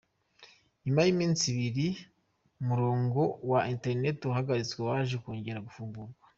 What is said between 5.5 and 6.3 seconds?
gufungurwa.